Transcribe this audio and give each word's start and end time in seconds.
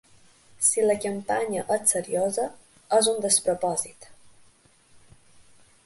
Si 0.67 0.85
la 0.85 0.95
campanya 1.03 1.65
és 1.75 1.93
seriosa, 1.95 2.47
és 3.01 3.13
un 3.13 3.23
despropòsit. 3.27 4.09